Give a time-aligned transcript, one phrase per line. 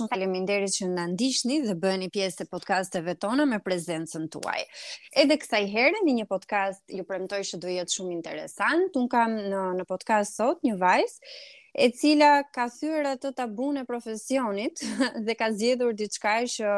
[0.00, 4.60] shumë faleminderit që na ndiqni dhe bëni pjesë të podcasteve tona me prezencën tuaj.
[5.20, 8.96] Edhe kësaj herë në një podcast ju premtoj që do jetë shumë interesant.
[8.96, 11.32] Un kam në në podcast sot një vajzë
[11.84, 14.80] e cila ka thyer atë tabun e profesionit
[15.28, 16.72] dhe ka zgjedhur diçka që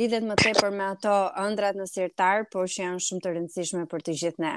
[0.00, 4.06] lidhet më tepër me ato ëndrat në sirtar, por që janë shumë të rëndësishme për
[4.06, 4.54] të gjithë ne.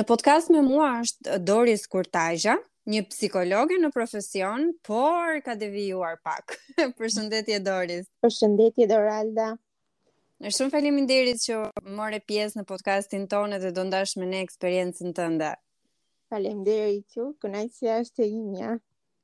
[0.00, 2.56] Në podcast me mua është Doris Kurtajja,
[2.90, 6.56] një psikologe në profesion, por ka devijuar pak.
[6.98, 8.06] Përshëndetje Doris.
[8.22, 9.52] Përshëndetje Doralda.
[10.42, 11.60] Në shumë faleminderit që
[11.96, 15.54] more pjesë në podcastin tonë dhe do ndash me ne eksperiencën tënde.
[16.30, 18.74] Faleminderit ju, kënaqësia është e imja.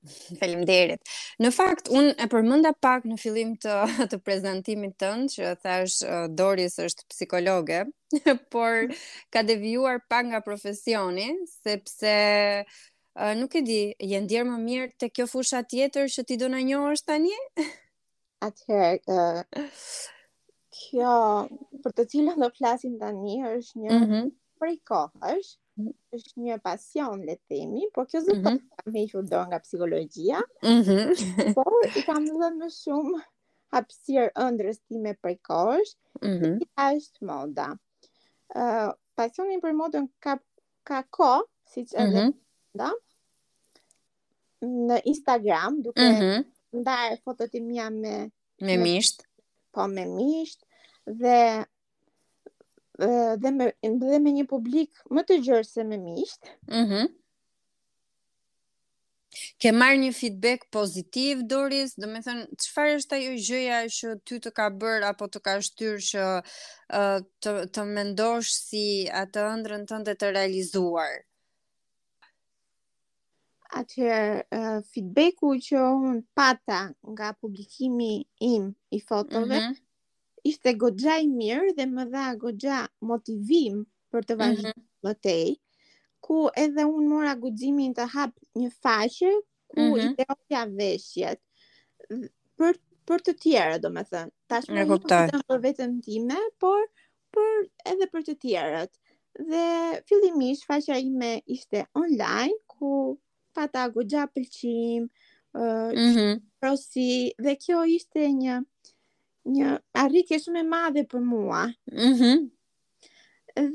[0.40, 1.12] Faleminderit.
[1.42, 3.74] Në fakt un e përmenda pak në fillim të
[4.10, 6.00] të prezantimit tënd që thash
[6.34, 7.84] Doris është psikologe,
[8.52, 8.88] por
[9.32, 11.28] ka devijuar pak nga profesioni
[11.60, 12.16] sepse
[13.16, 16.48] uh, nuk e di, je ndjerë më mirë të kjo fusha tjetër që ti do
[16.52, 17.72] në njohë është tani?
[18.42, 19.80] Atëherë, uh,
[20.78, 21.16] kjo,
[21.84, 24.30] për të cilën do flasim tani, është një mm -hmm.
[24.62, 25.92] prej kohësh, mhm.
[26.16, 28.58] është një pasion, le të themi, por kjo zë mm -hmm.
[28.80, 31.16] të me i nga psikologjia, mm -hmm.
[31.56, 33.20] por i kam dhënë më shumë
[33.72, 36.54] hapësir ëndrës ti me prej kohësh, mm -hmm.
[36.76, 37.68] e është moda.
[38.56, 40.38] Uh, pasionin për modën ka,
[40.84, 42.18] ka ko, si që mm -hmm.
[42.20, 42.34] edhe, mhm.
[42.74, 42.90] da,
[44.66, 46.44] në Instagram duke mm -hmm.
[46.82, 48.30] ndarë fotot i mja me...
[48.62, 49.22] Me misht.
[49.22, 50.64] Me, po, me misht.
[51.06, 51.64] Dhe
[53.42, 56.46] dhe me, dhe me një publik më të gjërë se me misht.
[56.68, 57.10] Mm -hmm.
[59.58, 61.94] Ke marrë një feedback pozitiv, Doris?
[61.96, 65.54] Do me thënë, qëfar është ajo gjëja që ty të ka bërë apo të ka
[65.60, 66.24] shtyrë që
[67.42, 71.24] të, të mendosh si atë ëndrën tënde të realizuar?
[73.72, 74.58] Atëherë,
[74.92, 76.80] feedbacku që unë pata
[77.12, 78.10] nga publikimi
[78.48, 79.80] im i fotove, mm -hmm.
[80.50, 82.76] ishte godja i mirë dhe më dha godja
[83.10, 83.78] motivim
[84.12, 85.08] për të vazhdo mm -hmm.
[85.08, 85.54] lëtej,
[86.24, 89.32] ku edhe unë mora guzimin të hap një faqe,
[89.72, 90.12] ku mm -hmm.
[90.12, 91.40] ide oja veshjet,
[92.58, 92.74] për,
[93.08, 94.32] për të tjera, do me thënë.
[94.48, 95.30] Ta shme një kuptar.
[95.48, 96.80] për vetëm time, por
[97.32, 97.52] për
[97.90, 98.92] edhe për të tjerët.
[99.50, 99.64] Dhe
[100.08, 103.16] fillimisht faqja ime ishte online, ku
[103.54, 105.02] fata gogja pëlqim,
[105.54, 106.34] uh, mm -hmm.
[106.60, 108.54] prosi, dhe kjo ishte një,
[109.54, 109.68] një
[110.04, 111.62] arritje shumë e madhe për mua.
[111.92, 112.36] Mm -hmm.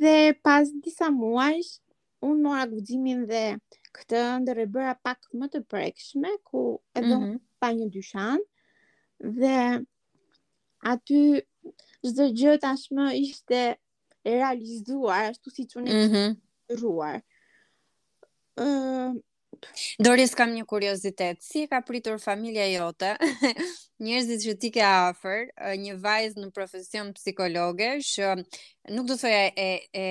[0.01, 1.73] Dhe pas disa muajsh,
[2.27, 3.43] unë mora guzimin dhe
[3.95, 7.37] këtë ndër e bëra pak më të prekshme, ku edhe mm -hmm.
[7.61, 8.39] pa një dyshan,
[9.39, 9.57] dhe
[10.91, 11.19] aty
[12.07, 13.59] çdo gjë tashmë ishte
[14.29, 16.27] e realizuar, ashtu si që në mm -hmm.
[16.81, 17.19] ruar.
[20.01, 21.41] Doris kam një kuriozitet.
[21.45, 23.13] Si e ka pritur familja jote
[24.03, 25.39] njerëzit që ti ke afër,
[25.85, 29.69] një vajzë në profesion psikologe që nuk do të thoya e
[30.05, 30.07] e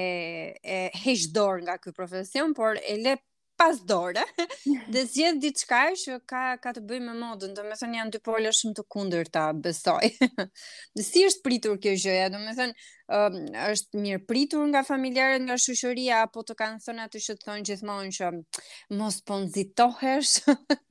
[0.79, 3.17] e heq dorë nga ky profesion, por e le
[3.56, 4.21] pas dore
[4.93, 8.77] dhe zgjedh diçka që ka ka të bëjë me modën, domethënë janë dy pole shumë
[8.78, 10.11] të kundërta, besoj.
[10.97, 12.16] Dhe si është pritur kjo gjë?
[12.34, 13.39] Domethënë um,
[13.72, 18.15] është mirë pritur nga familjarët, nga shoqëria apo të kanë thënë atë që thonë gjithmonë
[18.19, 18.33] që
[19.00, 20.37] mos po nxitohesh?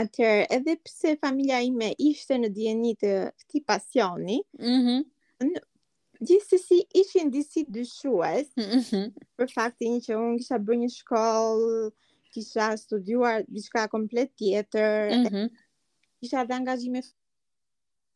[0.00, 5.58] Atëherë, edhe pse familja ime ishte në dieni të këtij pasioni, mm -hmm
[6.20, 9.04] gjithsesi ishin disi dyshues mm
[9.40, 11.78] për faktin që unë kisha bërë një shkollë,
[12.34, 15.48] kisha studuar diçka komplet tjetër, mm
[16.20, 17.00] kisha dhe angazhime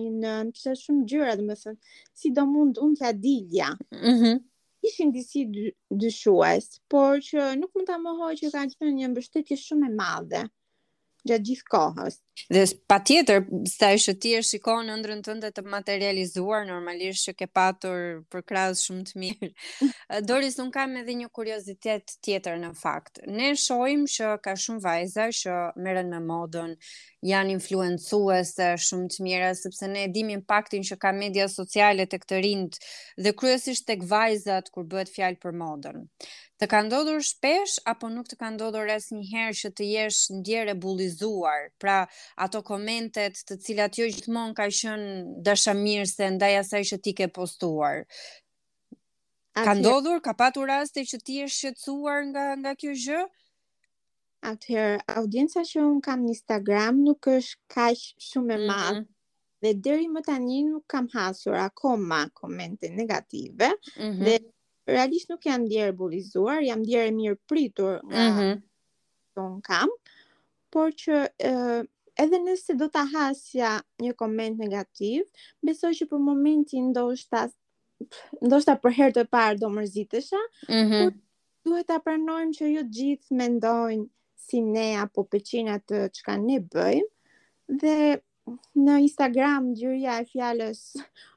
[0.02, 1.78] një nën, kisha shumë gjyra dhe më thënë,
[2.20, 3.68] si do mund unë t'ja dilja.
[3.94, 4.42] Mm -hmm.
[4.88, 5.46] Ishin disi
[6.02, 10.42] dyshues, por që nuk mund t'a mohoj që ka qenë një mbështetje shumë e madhe
[11.24, 12.18] gjatë gjithë kohës.
[12.50, 17.34] Dhe pa tjetër, sa ishë ti e shikon në ndrën tënde të materializuar, normalisht që
[17.38, 19.50] ke patur për krasë shumë të mirë.
[20.26, 23.22] Doris, unë kam edhe një kuriozitet tjetër në fakt.
[23.30, 26.74] Ne shojim që ka shumë vajza që meren me modën,
[27.24, 32.42] janë influencuese shumë të mira, sepse ne dim impaktin që ka media sociale të këtë
[32.44, 32.80] rind
[33.22, 36.02] dhe kryesisht tek vajzat kur bëhet fjalë për modën
[36.64, 41.64] të ka ndodhur shpesh apo nuk të ka ndodhur asnjëherë që të jesh ndjerë bullizuar?
[41.82, 41.96] Pra,
[42.44, 47.98] ato komentet të cilat jo gjithmonë ka qenë dashamirëse ndaj asaj që ti ke postuar.
[49.60, 53.20] Ka ndodhur, ka patur raste që ti je shqetësuar nga nga kjo gjë?
[54.52, 58.66] Atëherë, audienca që un kam në Instagram nuk është kaq shumë e mhm.
[58.72, 59.02] madhe.
[59.04, 59.60] Mm -hmm.
[59.64, 63.68] Dhe deri më tani nuk kam hasur akoma komente negative.
[64.00, 64.24] Mm -hmm.
[64.26, 64.38] Dhe
[64.88, 68.54] realisht nuk jam djerë bulizuar, jam djerë mirë pritur nga
[69.40, 69.90] uh kam,
[70.70, 71.16] por që
[71.50, 71.82] uh,
[72.22, 73.70] edhe nëse do ta hasja
[74.02, 75.24] një koment negativ,
[75.66, 77.40] besoj që për momentin ndoshta
[78.46, 80.40] ndoshta për herë të parë do mërzitesha,
[80.74, 81.14] uh por
[81.66, 84.06] duhet ta pranojmë që ju gjithë mendojnë
[84.46, 87.96] si ne apo peqina të çka ne bëjmë dhe
[88.86, 90.80] Në Instagram gjyria e fjalës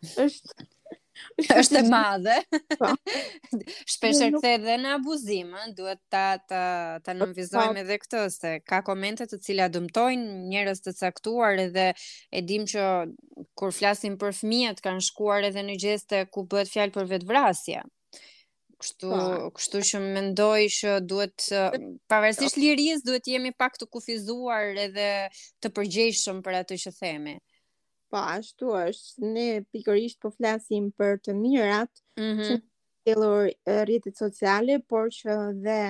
[0.25, 0.65] është
[1.61, 2.35] është e madhe.
[2.79, 2.89] Po.
[3.91, 4.39] Shpesh nuk...
[4.39, 6.61] kthehet edhe në abuzim, ëh, duhet ta ta
[7.03, 11.87] ta po, nënvizojmë edhe këtë se ka komente të cilat dëmtojnë njerëz të caktuar edhe
[12.37, 12.87] e dim që
[13.57, 17.83] kur flasim për fëmijët kanë shkuar edhe në gjeste ku bëhet fjalë për vetvrasje.
[18.77, 19.19] Kështu, pa.
[19.19, 19.45] Po.
[19.57, 21.47] kështu që mendoj që duhet
[22.11, 25.07] pavarësisht lirisë duhet jemi pak të kufizuar edhe
[25.65, 27.33] të përgjegjshëm për atë që themi.
[28.09, 29.45] Po, ashtu është, ne
[29.75, 32.43] pikërisht po flasim për të mirat, mm -hmm.
[32.43, 33.49] që të tëllur
[33.89, 35.81] rritit sociale, por që dhe,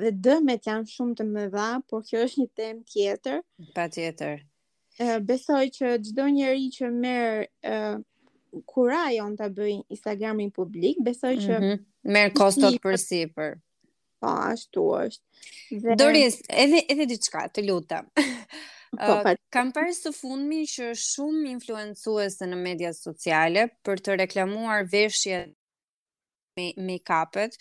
[0.00, 3.40] dhe dëmet janë shumë të më dha, por kjo është një tem tjetër.
[3.74, 4.36] Pa tjetër.
[5.02, 7.94] E, besoj që gjdo njeri që merë kura
[8.72, 11.54] kurajon ta të Instagramin publik, besoj që...
[11.58, 11.82] Mm -hmm.
[12.14, 12.98] Merë kostot për, sipër.
[12.98, 13.54] si po, për...
[14.20, 15.42] Pa, ashtu është.
[15.82, 15.96] Dhe...
[15.98, 18.06] Doris, edhe, edhe diçka, të lutëm.
[18.98, 19.22] Po,
[19.54, 25.38] kam parë së fundmi që shumë influencuese në media sociale për të reklamuar veshje
[26.84, 27.56] me kapet,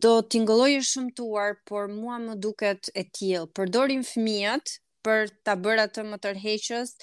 [0.00, 3.42] do t'ingëlloj shumë tuar, por mua më duket e tjilë.
[3.58, 6.96] Përdorin fëmijët për të bërë atë më tërheqës,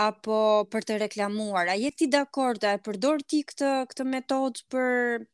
[0.00, 0.36] apo
[0.72, 1.68] për të reklamuar.
[1.70, 5.26] A jeti dakord a e përdor ti këtë këtë metodë për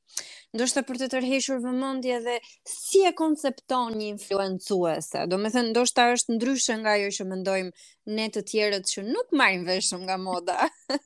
[0.57, 2.35] ndoshta për të tërhequr vëmendje dhe
[2.73, 5.23] si e koncepton një influencuese?
[5.31, 9.31] Do me thënë ndoshta është ndryshe nga ajo që mendojmë ne të tjerët që nuk
[9.43, 10.59] marrin vesh shumë nga moda.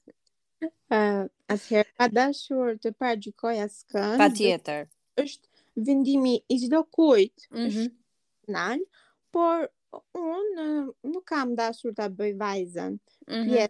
[0.91, 4.17] Ë, uh, atëherë dashur të para gjykoj askën.
[4.21, 4.89] Patjetër.
[5.23, 7.49] Është vendimi i çdo kujt.
[7.61, 7.91] Mhm.
[7.91, 8.85] Mm
[9.31, 10.64] por unë
[11.12, 12.92] nuk kam dashur ta bëj vajzën.
[13.32, 13.69] Mm -hmm.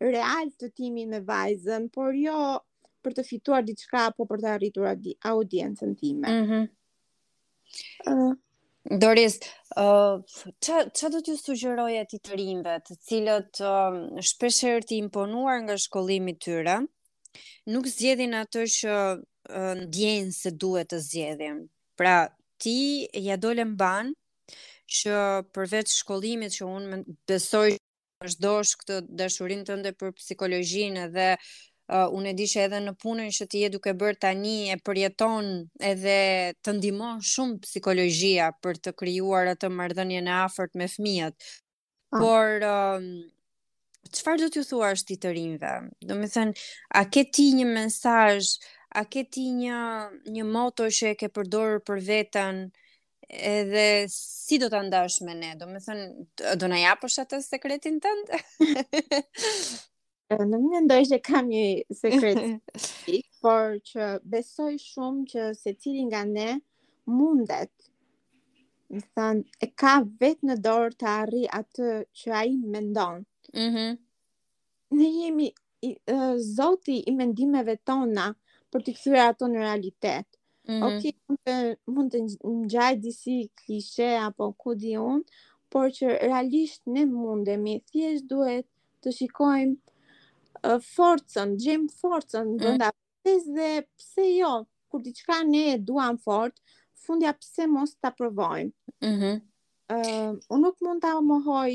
[0.00, 2.40] real të timin me vajzën, por jo
[3.06, 4.88] për të fituar diçka apo për të arritur
[5.30, 6.26] audiencën time.
[6.26, 6.42] Ëh.
[6.42, 6.66] Mm
[8.10, 8.42] uh,
[8.86, 9.34] Doris,
[9.74, 10.20] ëh uh,
[10.62, 13.96] ç'a ç'a do t'ju sugjeroja ti të rinve, të cilët uh,
[14.28, 16.76] shpesh herë të imponuar nga shkollimi i tyre,
[17.74, 18.94] nuk zgjedhin atë që
[19.82, 21.58] ndjejnë se duhet të zgjedhin.
[21.98, 22.14] Pra,
[22.62, 22.76] ti
[23.26, 24.14] ja dole mban
[25.00, 25.18] që
[25.54, 27.00] përveç shkollimit që unë
[27.30, 27.68] besoj
[28.26, 31.30] është dosh këtë dashurinë tënde për psikologjinë dhe
[31.86, 34.78] uh, unë e di që edhe në punën që ti je duke bërë tani e
[34.84, 35.50] përjeton
[35.90, 36.16] edhe
[36.64, 41.36] të ndihmon shumë psikologjia për të krijuar atë marrëdhënie në afërt me fëmijët.
[42.12, 42.20] Ah.
[42.22, 43.10] Por uh,
[44.06, 45.70] Qëfar do t'ju thua është ti të rinjëve?
[46.06, 46.52] Do me thënë,
[46.94, 48.36] a ke ti një mensaj,
[48.94, 49.78] a ke ti një,
[50.32, 52.60] një moto që e ke përdorë për vetën,
[53.26, 55.50] edhe si do t'andash me ne?
[55.58, 56.06] Do me thënë,
[56.62, 58.40] do në japë është atë sekretin tëndë?
[60.30, 61.64] Në më ndoj që kam një
[61.94, 62.74] sekret,
[63.42, 66.46] por që besoj shumë që se cilin nga ne
[67.18, 67.70] mundet,
[68.90, 69.92] më thënë, e ka
[70.22, 71.92] vetë në dorë të arri atë
[72.22, 73.22] që a i mendon.
[73.54, 73.94] Mm -hmm.
[74.98, 75.46] Ne jemi
[75.86, 75.90] i,
[76.58, 78.26] zoti i mendimeve tona
[78.72, 80.26] për të këthyre ato në realitet.
[80.66, 80.84] Mm -hmm.
[80.86, 82.24] Okej, okay, mund të
[82.58, 84.92] ngjaj disi klishe apo ku di
[85.72, 88.66] por që realisht ne mundemi, thjesht duhet
[89.02, 89.76] të shikojmë
[90.80, 92.56] forcën, gjem forcën mm.
[92.56, 92.92] brenda
[93.24, 93.54] mm.
[93.54, 94.66] dhe pse jo?
[94.88, 96.60] Kur diçka ne e duam fort,
[97.04, 98.72] fundja pse mos ta provojmë?
[99.02, 99.22] Mhm.
[99.22, 99.38] Mm
[99.94, 101.70] uh, unë nuk mund ta mohoj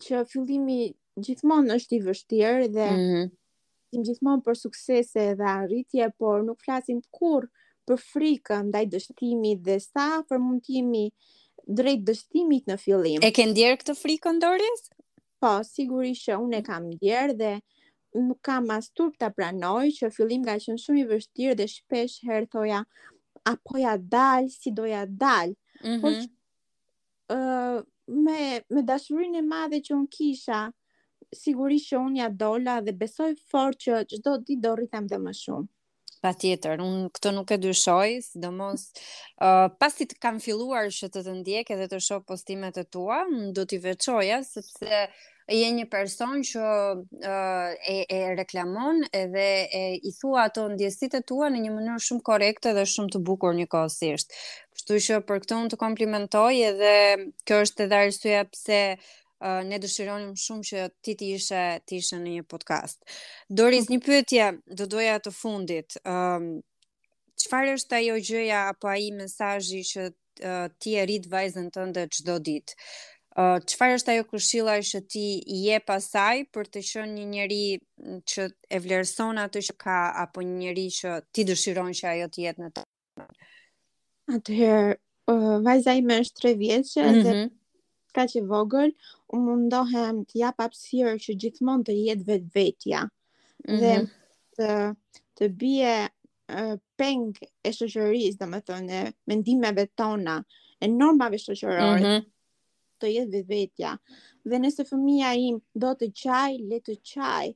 [0.00, 4.04] që fillimi gjithmonë është i vështirë dhe mm -hmm.
[4.08, 7.44] gjithmonë për suksese dhe arritje, por nuk flasim kur
[7.88, 11.04] për frikë ndaj dështimit dhe sa për mund jemi
[11.68, 13.20] drejt dështimit në fillim.
[13.22, 14.88] E ke ndjerë këtë frikën Doris?
[15.40, 17.52] Po, sigurisht që unë e kam ndjerë dhe
[18.14, 22.18] nuk kam as turp të pranoj, që fillim ka qënë shumë i vështirë dhe shpesh
[22.28, 22.82] herë thoja,
[23.48, 25.54] apo ja dal, si doja dal.
[25.82, 26.00] Mm -hmm.
[26.00, 26.30] Por që,
[27.36, 27.80] uh,
[28.26, 30.72] me, me dashurin e madhe që unë kisha,
[31.34, 35.32] sigurisht që unë ja dola dhe besoj fort që çdo ditë do rritem dhe më
[35.42, 35.66] shumë.
[36.22, 38.92] Pa tjetër, unë këto nuk e dyshoj, sidomos
[39.42, 43.16] uh, pasi të kam filluar që të të ndjek edhe të shoh postimet e tua,
[43.56, 45.08] do t'i veçoja sepse uh,
[45.54, 46.64] je një person që
[47.26, 52.22] e, e reklamon edhe e, i thua ato ndjesit e tua në një mënyrë shumë
[52.28, 54.34] korekte dhe shumë të bukur një kosisht.
[54.78, 56.94] Kështu që për këtë unë të komplimentoj edhe
[57.48, 58.80] kjo është edhe arsyeja pse
[59.64, 63.00] ne dëshironim shumë që ti të ishe të ishe në një podcast.
[63.48, 65.96] Doris, një pyetje do doja të fundit.
[66.04, 66.50] qëfar
[67.40, 70.10] çfarë është ajo gjëja apo ai mesazhi që
[70.80, 72.76] ti e rritë vajzën tënde çdo ditë?
[73.38, 75.20] Qëfar është ajo këshilla që ti
[75.64, 80.56] je pasaj për të shënë një njerëz që e vlerëson atë që ka apo një
[80.58, 82.84] njerëz që ti dëshiron që ajo të jetë në të
[84.34, 84.96] Atëherë,
[85.30, 87.24] uh, vajza ime është tre vjeqë mm -hmm.
[87.28, 87.48] dhe mhm.
[88.14, 88.90] ka që vogël,
[89.30, 93.10] u mundohem të jap apsirë që gjithmonë të jetë vetë vetja mm
[93.62, 93.78] -hmm.
[93.80, 94.06] dhe mhm.
[94.58, 94.68] të,
[95.38, 95.94] të bie
[96.50, 100.42] uh, peng e shëshëris dhe më mendimeve tona
[100.82, 101.94] e normave shëshërorë.
[101.96, 102.30] Mm -hmm
[103.02, 103.94] të jetë vetja.
[104.48, 107.48] Dhe nëse fëmia im do të qaj, le të qaj.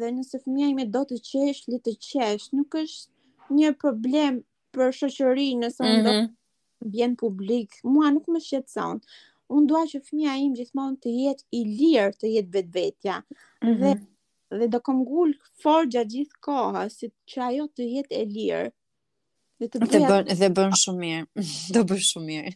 [0.00, 2.46] Dhe nëse fëmia ime do të qesh, le të qesh.
[2.58, 4.38] Nuk është një problem
[4.76, 6.02] për shoqërinë nëse mm -hmm.
[6.04, 7.18] do bien mhm.
[7.22, 7.70] publik.
[7.94, 8.96] mua nuk më shqetëson.
[9.56, 13.16] unë dua që fëmia im gjithmonë të jetë i lirë, të jetë vetvetja.
[13.64, 13.78] Mm -hmm.
[13.82, 13.92] Dhe
[14.58, 15.30] dhe do kom ngul
[15.62, 18.66] fort gjatë gjithë kohës si që ajo të jetë e lirë.
[19.60, 20.34] Dhe të bëjë.
[20.40, 21.26] Dhe bën shumë mirë.
[21.74, 22.52] Do bësh shumë mirë.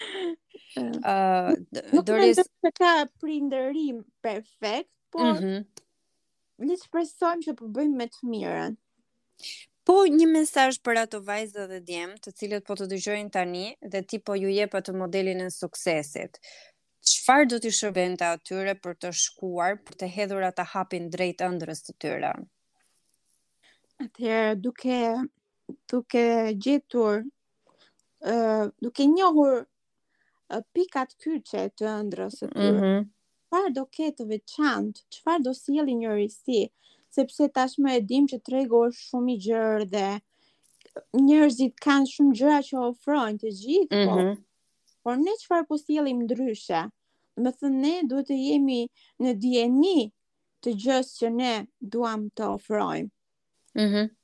[0.76, 2.38] Doris...
[2.38, 5.10] Nuk të ka prinderim perfekt, mhm.
[5.16, 5.64] po mm -hmm.
[6.70, 8.76] një të presojmë që përbëjmë me të mirën.
[9.88, 14.02] Po një mesaj për ato vajzë dhe djemë, të cilët po të dëgjojnë tani, dhe
[14.02, 16.38] ti po ju je për të modelin e suksesit.
[17.10, 21.40] qëfar do t'i shërben të atyre për të shkuar, për të hedhur ata hapin drejt
[21.40, 22.32] ëndrës të tyre?
[24.04, 24.98] Atëherë, duke,
[25.90, 26.24] duke
[26.62, 27.24] gjetur,
[28.30, 29.64] uh, duke njohur
[30.74, 32.72] pikat kyqe të ëndrës së tyre.
[32.72, 33.04] Mm -hmm.
[33.46, 35.02] Çfarë do ketë veçantë?
[35.14, 36.60] Çfarë do sjellë njërisi?
[37.16, 40.06] Sepse tashmë e dim që tregu është shumë i gjerë dhe
[41.26, 44.06] njerëzit kanë shumë gjëra që ofrojnë të gjithë, mm -hmm.
[44.08, 44.14] po.
[44.14, 44.44] Mm-hmm.
[45.04, 46.82] Por ne çfarë po sjellim ndryshe?
[47.42, 48.80] Do të thënë ne duhet të jemi
[49.22, 49.98] në dieni
[50.62, 51.52] të gjës që ne
[51.94, 53.10] duam të ofrojmë.
[53.74, 53.84] Mhm.
[54.02, 54.16] Mm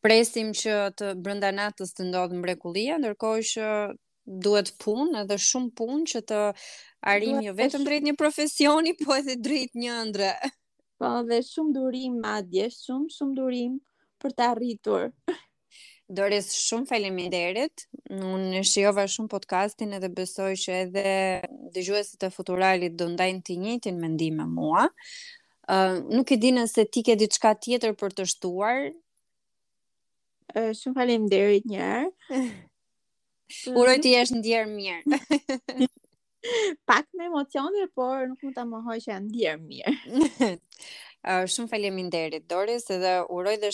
[0.04, 3.70] presim që të brenda natës të ndodhë mrekullia, ndërkohë që
[4.46, 6.40] duhet punë, edhe shumë punë që të
[7.10, 10.32] arrim jo vetëm drejt një profesioni, po edhe drejt një ëndre.
[11.00, 13.78] Po, dhe shumë durim madje, shumë shumë durim
[14.20, 15.06] për të arritur.
[16.10, 17.84] Dores shumë faleminderit.
[18.10, 21.04] Unë shijova shumë podcastin edhe besoj që edhe
[21.74, 24.86] dëgjuesit e Futuralit do ndajnë të njëjtin mendim me mua.
[25.74, 28.88] uh, nuk e di nëse ti ke diçka tjetër për të shtuar.
[30.50, 32.40] Ë uh, shumë faleminderit një herë.
[33.78, 35.18] Uroj të jesh ndjer mirë.
[36.88, 39.94] Pak me emocione, por nuk mund ta mohoj që janë ndjer mirë.
[41.20, 43.68] Ë uh, shumë faleminderit Doris dhe uroj dhe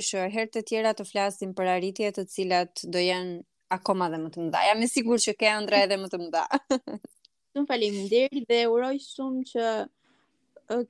[0.00, 3.42] shoh herë të tjera të flasim për arritje të cilat do janë
[3.76, 4.62] akoma dhe më të mëdha.
[4.70, 6.46] Jam i sigur që ke ëndra edhe më të mëdha.
[7.56, 9.68] Shumë faleminderit dhe uroj shumë që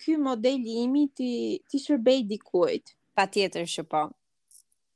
[0.03, 1.29] ky modeli imi ti
[1.71, 2.91] ti shërbej dikujt.
[3.15, 4.03] Patjetër që po.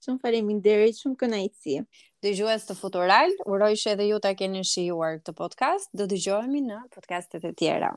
[0.02, 1.78] Shumë faleminderit, shumë kënaqësi.
[2.26, 5.94] Dëgjues të Futural, uroj që edhe ju ta keni shijuar këtë podcast.
[5.94, 7.94] Do dëgjohemi në podcastet e tjera.